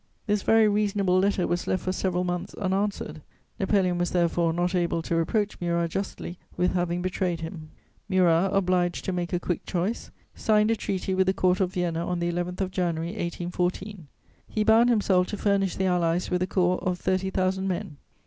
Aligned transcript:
This 0.25 0.41
very 0.41 0.67
reasonable 0.67 1.19
letter 1.19 1.45
was 1.45 1.67
left 1.67 1.83
for 1.83 1.91
several 1.91 2.23
months 2.23 2.55
unanswered; 2.55 3.21
Napoleon 3.59 3.99
was, 3.99 4.09
therefore, 4.09 4.51
not 4.51 4.73
able 4.73 5.03
to 5.03 5.15
reproach 5.15 5.61
Murat 5.61 5.91
justly 5.91 6.39
with 6.57 6.71
having 6.73 7.03
betrayed 7.03 7.41
him. 7.41 7.69
Murat, 8.09 8.49
obliged 8.51 9.05
to 9.05 9.11
make 9.13 9.31
a 9.31 9.39
quick 9.39 9.63
choice, 9.63 10.09
signed 10.33 10.71
a 10.71 10.75
treaty 10.75 11.13
with 11.13 11.27
the 11.27 11.35
Court 11.35 11.59
of 11.59 11.73
Vienna 11.73 12.03
on 12.03 12.17
the 12.17 12.31
11th 12.31 12.61
of 12.61 12.71
January 12.71 13.09
1814; 13.11 14.07
he 14.47 14.63
bound 14.63 14.89
himself 14.89 15.27
to 15.27 15.37
furnish 15.37 15.75
the 15.75 15.85
Allies 15.85 16.31
with 16.31 16.41
a 16.41 16.47
corps 16.47 16.79
of 16.79 16.97
thirty 16.97 17.29
thousand 17.29 17.67
men. 17.67 17.97